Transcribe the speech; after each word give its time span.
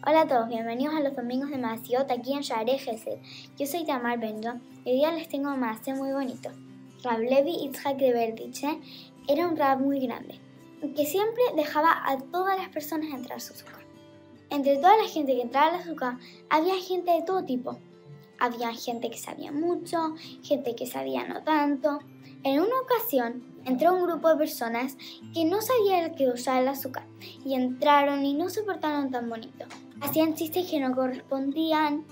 Hola 0.00 0.22
a 0.22 0.26
todos, 0.26 0.48
bienvenidos 0.48 0.94
a 0.94 1.00
los 1.00 1.14
domingos 1.14 1.50
de 1.50 1.58
Masiot 1.58 2.10
aquí 2.10 2.32
en 2.32 2.40
Share 2.40 2.78
Gesed. 2.78 3.18
Yo 3.56 3.66
soy 3.66 3.84
Tamar 3.84 4.18
Benjo 4.18 4.54
y 4.84 4.90
hoy 4.90 4.96
día 4.96 5.12
les 5.12 5.28
tengo 5.28 5.52
un 5.52 5.60
Masé 5.60 5.94
muy 5.94 6.10
bonito. 6.10 6.50
Rab 7.04 7.20
Levi 7.20 7.66
Itzhak 7.66 7.98
de 7.98 8.12
Berdiche 8.12 8.80
era 9.28 9.46
un 9.46 9.56
rab 9.56 9.80
muy 9.80 10.00
grande 10.00 10.40
que 10.96 11.06
siempre 11.06 11.42
dejaba 11.54 11.92
a 12.04 12.18
todas 12.18 12.58
las 12.58 12.70
personas 12.70 13.10
entrar 13.12 13.36
a 13.36 13.40
su 13.40 13.52
azúcar. 13.52 13.84
Entre 14.50 14.76
toda 14.76 14.96
la 14.96 15.08
gente 15.08 15.36
que 15.36 15.42
entraba 15.42 15.68
a 15.68 15.72
la 15.72 15.78
azúcar 15.78 16.18
había 16.48 16.74
gente 16.76 17.12
de 17.12 17.22
todo 17.22 17.44
tipo. 17.44 17.78
Había 18.40 18.72
gente 18.72 19.08
que 19.08 19.18
sabía 19.18 19.52
mucho, 19.52 20.16
gente 20.42 20.74
que 20.74 20.86
sabía 20.86 21.28
no 21.28 21.44
tanto. 21.44 22.00
En 22.44 22.60
una 22.60 22.80
ocasión 22.80 23.44
entró 23.64 23.94
un 23.94 24.02
grupo 24.02 24.28
de 24.28 24.36
personas 24.36 24.96
que 25.32 25.44
no 25.44 25.60
sabían 25.60 26.14
que 26.14 26.28
usar 26.28 26.62
el 26.62 26.68
azúcar 26.68 27.06
y 27.44 27.54
entraron 27.54 28.24
y 28.24 28.34
no 28.34 28.48
se 28.50 28.62
portaron 28.62 29.10
tan 29.10 29.28
bonito 29.28 29.66
hacían 30.02 30.34
chistes 30.34 30.68
que 30.68 30.80
no 30.80 30.94
correspondían 30.94 32.04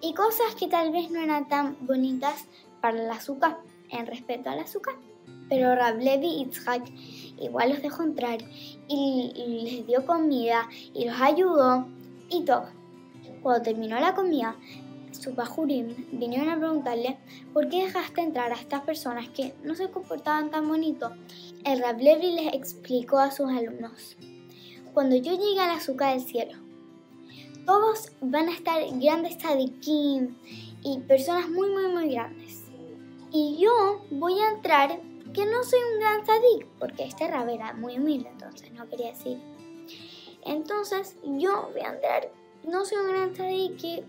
y 0.00 0.14
cosas 0.14 0.54
que 0.58 0.68
tal 0.68 0.92
vez 0.92 1.10
no 1.10 1.20
eran 1.20 1.48
tan 1.48 1.76
bonitas 1.86 2.46
para 2.80 3.02
el 3.02 3.10
azúcar, 3.10 3.58
en 3.90 4.06
respeto 4.06 4.50
al 4.50 4.60
azúcar. 4.60 4.94
Pero 5.48 5.74
Rablevi 5.74 6.26
y 6.26 6.42
Itzhak 6.42 6.82
igual 7.40 7.70
los 7.70 7.82
dejó 7.82 8.02
entrar 8.02 8.38
y, 8.88 9.32
les 9.64 9.86
dio 9.86 10.06
comida 10.06 10.68
y 10.94 11.04
los 11.04 11.20
ayudó 11.20 11.86
y 12.30 12.44
todo. 12.44 12.66
Cuando 13.42 13.62
terminó 13.62 14.00
la 14.00 14.14
comida, 14.14 14.56
sus 15.22 15.36
bajurim 15.36 15.94
vinieron 16.12 16.48
a 16.48 16.58
preguntarle 16.58 17.16
por 17.52 17.68
qué 17.68 17.84
dejaste 17.84 18.20
entrar 18.20 18.52
a 18.52 18.56
estas 18.56 18.82
personas 18.82 19.28
que 19.28 19.54
no 19.62 19.74
se 19.74 19.88
comportaban 19.88 20.50
tan 20.50 20.68
bonito. 20.68 21.12
El 21.64 21.80
Rablevi 21.80 22.32
les 22.32 22.54
explicó 22.54 23.18
a 23.18 23.30
sus 23.30 23.48
alumnos, 23.48 24.16
cuando 24.92 25.16
yo 25.16 25.32
llegué 25.32 25.60
al 25.60 25.70
azúcar 25.70 26.14
del 26.14 26.26
cielo, 26.26 26.58
todos 27.64 28.10
van 28.20 28.48
a 28.48 28.54
estar 28.54 28.82
grandes 28.98 29.38
tzadikim 29.38 30.36
y 30.82 30.98
personas 31.00 31.48
muy, 31.48 31.70
muy, 31.70 31.86
muy 31.86 32.10
grandes. 32.10 32.64
Y 33.30 33.58
yo 33.58 34.04
voy 34.10 34.38
a 34.40 34.50
entrar 34.50 35.00
que 35.32 35.46
no 35.46 35.62
soy 35.62 35.78
un 35.92 36.00
gran 36.00 36.24
tzadik, 36.24 36.66
porque 36.78 37.04
este 37.04 37.28
rab 37.28 37.48
era 37.48 37.72
muy 37.72 37.96
humilde, 37.96 38.28
entonces 38.28 38.70
no 38.72 38.88
quería 38.88 39.08
decir. 39.08 39.38
Entonces 40.44 41.16
yo 41.24 41.70
voy 41.72 41.80
a 41.80 41.94
entrar, 41.94 42.30
no 42.64 42.84
soy 42.84 42.98
un 42.98 43.08
gran 43.08 43.32
que 43.76 44.04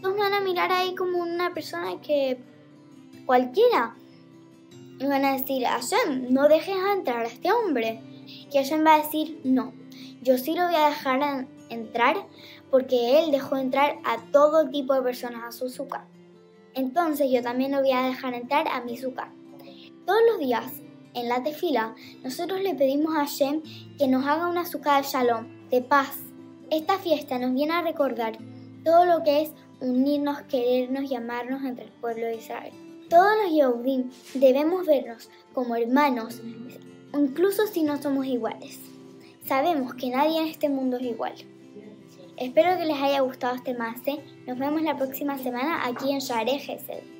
todos 0.00 0.16
van 0.16 0.34
a 0.34 0.40
mirar 0.40 0.72
ahí 0.72 0.94
como 0.94 1.18
una 1.18 1.54
persona 1.54 2.00
que 2.00 2.38
cualquiera. 3.24 3.94
Y 4.98 5.06
van 5.06 5.24
a 5.24 5.32
decir, 5.32 5.64
Hashem, 5.64 6.32
no 6.32 6.48
dejes 6.48 6.76
entrar 6.94 7.20
a 7.20 7.28
este 7.28 7.52
hombre. 7.52 8.00
Que 8.50 8.58
Hashem 8.58 8.84
va 8.84 8.94
a 8.94 9.02
decir, 9.02 9.40
no, 9.44 9.72
yo 10.22 10.38
sí 10.38 10.54
lo 10.54 10.66
voy 10.66 10.74
a 10.74 10.88
dejar 10.88 11.46
entrar 11.68 12.16
porque 12.70 13.20
él 13.20 13.30
dejó 13.30 13.56
entrar 13.56 13.98
a 14.04 14.18
todo 14.32 14.68
tipo 14.70 14.94
de 14.94 15.02
personas 15.02 15.44
a 15.44 15.52
su 15.52 15.66
azúcar. 15.66 16.06
Entonces 16.74 17.30
yo 17.30 17.42
también 17.42 17.72
lo 17.72 17.80
voy 17.80 17.92
a 17.92 18.02
dejar 18.02 18.34
entrar 18.34 18.68
a 18.68 18.82
mi 18.82 18.96
azúcar. 18.96 19.30
Todos 20.04 20.20
los 20.30 20.38
días, 20.38 20.82
en 21.14 21.28
la 21.28 21.42
tefila, 21.42 21.94
nosotros 22.22 22.60
le 22.60 22.74
pedimos 22.74 23.14
a 23.14 23.20
Hashem 23.20 23.62
que 23.98 24.08
nos 24.08 24.26
haga 24.26 24.48
una 24.48 24.62
azúcar 24.62 25.02
de 25.02 25.08
shalom, 25.08 25.68
de 25.70 25.80
paz. 25.80 26.18
Esta 26.70 26.98
fiesta 26.98 27.38
nos 27.38 27.54
viene 27.54 27.72
a 27.72 27.82
recordar 27.82 28.36
todo 28.84 29.04
lo 29.04 29.22
que 29.22 29.42
es 29.42 29.52
unirnos, 29.80 30.42
querernos 30.42 31.10
y 31.10 31.14
amarnos 31.14 31.64
entre 31.64 31.86
el 31.86 31.92
pueblo 31.92 32.26
de 32.26 32.36
Israel. 32.36 32.72
Todos 33.08 33.32
los 33.42 33.52
Yehudim 33.52 34.10
debemos 34.34 34.86
vernos 34.86 35.30
como 35.52 35.76
hermanos, 35.76 36.42
incluso 37.14 37.66
si 37.66 37.82
no 37.82 38.00
somos 38.00 38.26
iguales. 38.26 38.80
Sabemos 39.44 39.94
que 39.94 40.10
nadie 40.10 40.40
en 40.40 40.48
este 40.48 40.68
mundo 40.68 40.96
es 40.96 41.04
igual. 41.04 41.34
Espero 42.36 42.76
que 42.76 42.84
les 42.84 43.00
haya 43.00 43.20
gustado 43.20 43.54
este 43.54 43.74
mase. 43.74 44.18
Nos 44.46 44.58
vemos 44.58 44.82
la 44.82 44.96
próxima 44.96 45.38
semana 45.38 45.86
aquí 45.86 46.12
en 46.12 46.18
Share. 46.18 47.15